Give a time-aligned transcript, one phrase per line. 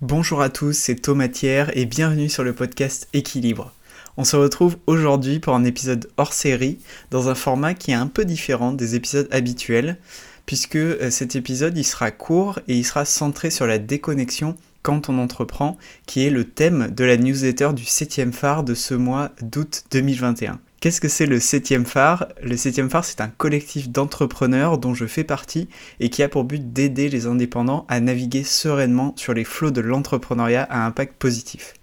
[0.00, 3.72] Bonjour à tous, c'est Thomas Thiers et bienvenue sur le podcast Équilibre.
[4.16, 6.78] On se retrouve aujourd'hui pour un épisode hors série
[7.10, 9.98] dans un format qui est un peu différent des épisodes habituels
[10.46, 15.08] puisque euh, cet épisode il sera court et il sera centré sur la déconnexion quand
[15.08, 19.32] on entreprend qui est le thème de la newsletter du 7 phare de ce mois
[19.42, 20.60] d'août 2021.
[20.80, 22.28] Qu'est-ce que c'est le 7 phare?
[22.40, 25.68] Le 7 phare, c'est un collectif d'entrepreneurs dont je fais partie
[25.98, 29.80] et qui a pour but d'aider les indépendants à naviguer sereinement sur les flots de
[29.80, 31.74] l'entrepreneuriat à impact positif.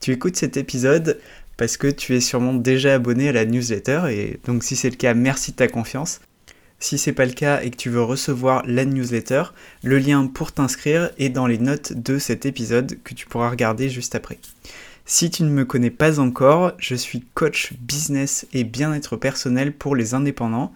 [0.00, 1.18] Tu écoutes cet épisode
[1.56, 4.96] parce que tu es sûrement déjà abonné à la newsletter et donc si c'est le
[4.96, 6.20] cas, merci de ta confiance.
[6.78, 9.44] Si c'est pas le cas et que tu veux recevoir la newsletter,
[9.82, 13.88] le lien pour t'inscrire est dans les notes de cet épisode que tu pourras regarder
[13.88, 14.38] juste après.
[15.08, 19.94] Si tu ne me connais pas encore, je suis coach business et bien-être personnel pour
[19.94, 20.72] les indépendants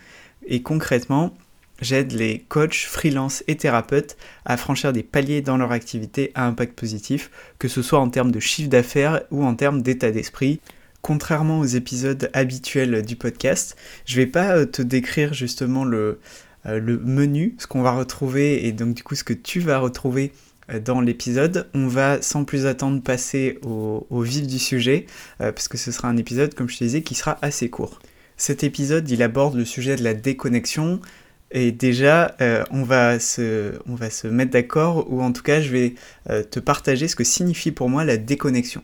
[0.47, 1.35] et concrètement,
[1.81, 6.79] j'aide les coachs, freelance et thérapeutes à franchir des paliers dans leur activité à impact
[6.79, 10.61] positif, que ce soit en termes de chiffre d'affaires ou en termes d'état d'esprit.
[11.03, 16.21] Contrairement aux épisodes habituels du podcast, je vais pas euh, te décrire justement le,
[16.67, 19.79] euh, le menu, ce qu'on va retrouver et donc du coup ce que tu vas
[19.79, 20.31] retrouver
[20.79, 21.69] dans l'épisode.
[21.75, 25.07] On va sans plus attendre passer au, vif du sujet,
[25.41, 27.99] euh, parce que ce sera un épisode, comme je te disais, qui sera assez court.
[28.37, 31.01] Cet épisode, il aborde le sujet de la déconnexion,
[31.51, 35.61] et déjà, euh, on, va se, on va se mettre d'accord, ou en tout cas,
[35.61, 35.95] je vais
[36.51, 38.83] te partager ce que signifie pour moi la déconnexion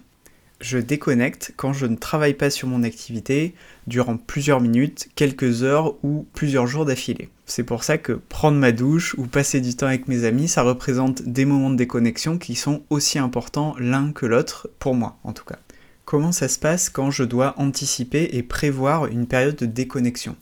[0.60, 3.54] je déconnecte quand je ne travaille pas sur mon activité
[3.86, 7.28] durant plusieurs minutes, quelques heures ou plusieurs jours d'affilée.
[7.48, 10.62] C'est pour ça que prendre ma douche ou passer du temps avec mes amis, ça
[10.62, 15.32] représente des moments de déconnexion qui sont aussi importants l'un que l'autre, pour moi en
[15.32, 15.58] tout cas.
[16.04, 20.36] Comment ça se passe quand je dois anticiper et prévoir une période de déconnexion?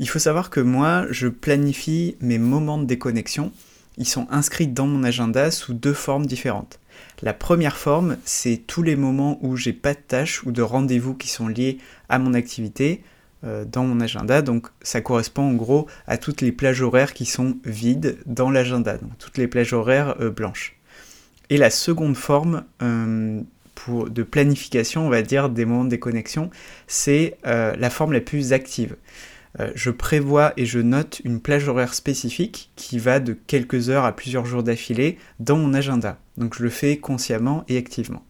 [0.00, 3.52] Il faut savoir que moi, je planifie mes moments de déconnexion.
[3.96, 6.78] Ils sont inscrits dans mon agenda sous deux formes différentes.
[7.22, 11.14] La première forme, c'est tous les moments où j'ai pas de tâches ou de rendez-vous
[11.14, 13.02] qui sont liés à mon activité
[13.42, 14.42] dans mon agenda.
[14.42, 18.98] Donc ça correspond en gros à toutes les plages horaires qui sont vides dans l'agenda,
[18.98, 20.76] donc toutes les plages horaires euh, blanches.
[21.50, 23.40] Et la seconde forme euh,
[23.88, 26.50] de planification, on va dire, des moments de déconnexion,
[26.88, 28.96] c'est la forme la plus active.
[29.60, 34.04] Euh, je prévois et je note une plage horaire spécifique qui va de quelques heures
[34.04, 36.18] à plusieurs jours d'affilée dans mon agenda.
[36.36, 38.22] Donc je le fais consciemment et activement.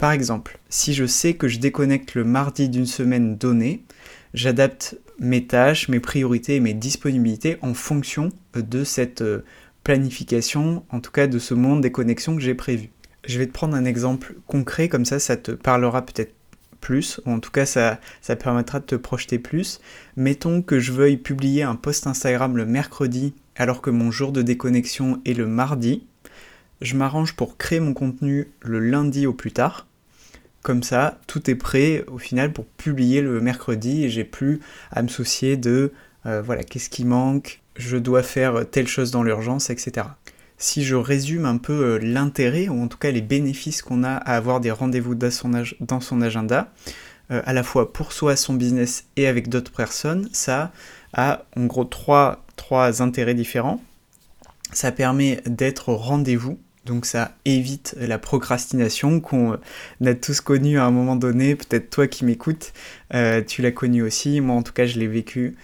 [0.00, 3.84] Par exemple, si je sais que je déconnecte le mardi d'une semaine donnée,
[4.32, 9.44] j'adapte mes tâches, mes priorités et mes disponibilités en fonction de cette euh,
[9.84, 12.88] planification, en tout cas de ce monde des connexions que j'ai prévu.
[13.26, 16.32] Je vais te prendre un exemple concret, comme ça ça te parlera peut-être
[16.80, 19.82] plus, ou en tout cas ça, ça permettra de te projeter plus.
[20.16, 24.40] Mettons que je veuille publier un post Instagram le mercredi alors que mon jour de
[24.40, 26.06] déconnexion est le mardi.
[26.80, 29.86] Je m'arrange pour créer mon contenu le lundi au plus tard.
[30.62, 34.60] Comme ça, tout est prêt au final pour publier le mercredi et j'ai plus
[34.90, 35.92] à me soucier de
[36.26, 40.06] euh, voilà, qu'est-ce qui manque, je dois faire telle chose dans l'urgence, etc
[40.60, 44.12] si je résume un peu euh, l'intérêt, ou en tout cas les bénéfices qu'on a
[44.12, 46.70] à avoir des rendez-vous dans son, agenda,
[47.30, 50.70] euh, à la fois pour soi, son business et avec d'autres personnes, ça
[51.14, 53.82] a en gros trois, trois intérêts différents.
[54.72, 59.58] Ça permet d'être au rendez-vous, donc ça évite la procrastination qu'on
[60.04, 61.54] a tous connue à un moment donné.
[61.54, 62.72] Peut-être toi qui m'écoutes,
[63.14, 64.40] euh, tu l'as connu aussi.
[64.40, 65.56] Moi en tout cas je l'ai vécu,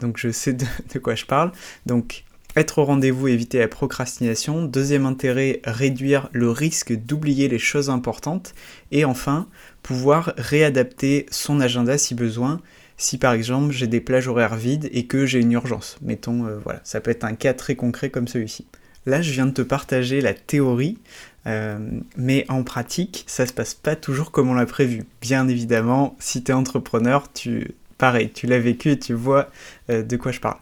[0.00, 0.52] donc je sais
[0.92, 1.52] de, quoi je parle.
[1.86, 2.24] Donc
[2.56, 4.64] être au rendez-vous, éviter la procrastination.
[4.64, 8.54] Deuxième intérêt, réduire le risque d'oublier les choses importantes.
[8.90, 9.48] Et enfin,
[9.82, 12.60] pouvoir réadapter son agenda si besoin.
[12.96, 15.96] Si par exemple j'ai des plages horaires vides et que j'ai une urgence.
[16.02, 18.66] Mettons, euh, voilà, ça peut être un cas très concret comme celui-ci.
[19.06, 20.98] Là, je viens de te partager la théorie,
[21.46, 21.78] euh,
[22.16, 25.04] mais en pratique, ça se passe pas toujours comme on l'a prévu.
[25.20, 29.50] Bien évidemment, si tu es entrepreneur, tu, pareil, tu l'as vécu et tu vois
[29.88, 30.58] euh, de quoi je parle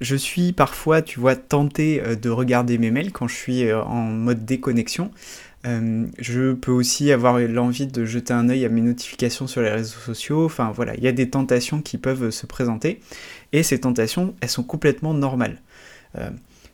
[0.00, 4.02] je suis parfois, tu vois, tenté euh, de regarder mes mails quand je suis en
[4.02, 5.12] mode déconnexion.
[5.64, 10.00] Je peux aussi avoir l'envie de jeter un œil à mes notifications sur les réseaux
[10.00, 10.44] sociaux.
[10.44, 12.98] Enfin voilà, il y a des tentations qui peuvent se présenter.
[13.52, 15.62] Et ces tentations, elles sont complètement normales.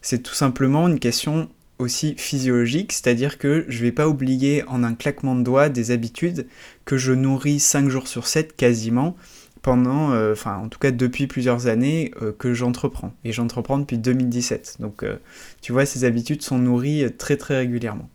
[0.03, 1.49] C'est tout simplement une question
[1.79, 5.91] aussi physiologique, c'est-à-dire que je ne vais pas oublier en un claquement de doigts des
[5.91, 6.47] habitudes
[6.85, 9.17] que je nourris 5 jours sur 7 quasiment
[9.63, 13.13] pendant, euh, en tout cas depuis plusieurs années euh, que j'entreprends.
[13.25, 14.77] Et j'entreprends depuis 2017.
[14.81, 15.17] Donc euh,
[15.61, 18.09] tu vois, ces habitudes sont nourries très très régulièrement.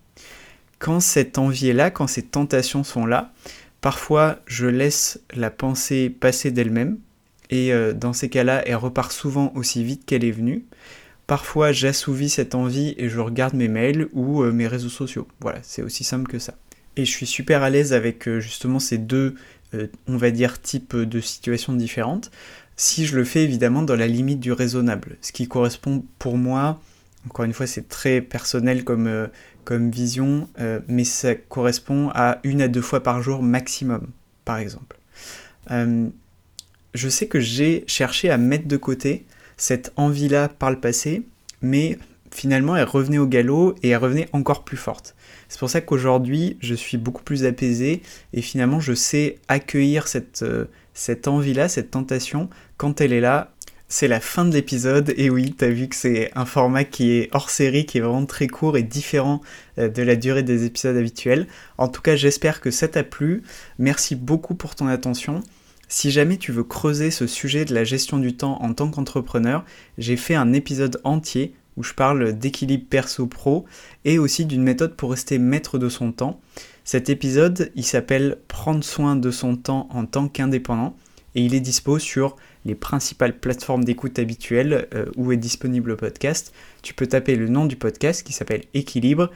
[0.79, 3.31] Quand cette envie est là, quand ces tentations sont là,
[3.81, 6.97] parfois je laisse la pensée passer d'elle-même.
[7.49, 10.65] Et dans ces cas-là, elle repart souvent aussi vite qu'elle est venue.
[11.27, 15.27] Parfois, j'assouvis cette envie et je regarde mes mails ou mes réseaux sociaux.
[15.39, 16.55] Voilà, c'est aussi simple que ça.
[16.95, 19.35] Et je suis super à l'aise avec justement ces deux,
[20.07, 22.29] on va dire, types de situations différentes
[22.75, 26.81] si je le fais évidemment dans la limite du raisonnable, ce qui correspond pour moi,
[27.27, 29.27] encore une fois c'est très personnel comme, euh,
[29.69, 34.07] vision, euh, mais ça correspond à une à deux fois par jour maximum,
[34.45, 34.97] par exemple.
[35.71, 36.09] Euh,
[36.93, 39.25] je sais que j'ai cherché à mettre de côté
[39.57, 41.23] cette envie-là par le passé,
[41.61, 41.97] mais
[42.31, 45.15] finalement elle revenait au galop et elle revenait encore plus forte.
[45.49, 48.01] C'est pour ça qu'aujourd'hui je suis beaucoup plus apaisé
[48.33, 50.43] et finalement je sais accueillir cette
[50.93, 53.51] cette envie-là, cette tentation, quand elle est là,
[53.87, 55.13] c'est la fin de l'épisode.
[55.17, 58.25] Et oui, t'as vu que c'est un format qui est hors série, qui est vraiment
[58.25, 59.41] très court et différent
[59.77, 61.47] euh, de la durée des épisodes habituels.
[61.77, 63.43] En tout cas, j'espère que ça t'a plu.
[63.77, 65.41] Merci beaucoup pour ton attention.
[65.95, 69.63] Si jamais tu veux creuser ce sujet de la gestion du temps en tant qu'entrepreneur,
[69.99, 73.65] j'ai fait un épisode entier où je parle d'équilibre perso-pro
[74.03, 76.41] et aussi d'une méthode pour rester maître de son temps.
[76.83, 80.97] Cet épisode, il s'appelle Prendre soin de son temps en tant qu'indépendant
[81.35, 85.97] et il est dispo sur les principales plateformes d'écoute habituelles euh, où est disponible le
[85.97, 86.55] podcast.
[86.81, 89.29] Tu peux taper le nom du podcast qui s'appelle Équilibre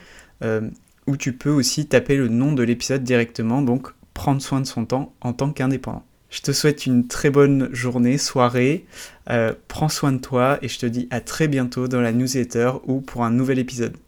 [0.44, 0.68] euh,
[1.06, 4.88] ou tu peux aussi taper le nom de l'épisode directement, donc Prendre soin de son
[4.88, 6.04] temps en tant qu'indépendant.
[6.30, 8.86] Je te souhaite une très bonne journée, soirée,
[9.30, 12.72] euh, prends soin de toi et je te dis à très bientôt dans la newsletter
[12.86, 13.96] ou pour un nouvel épisode.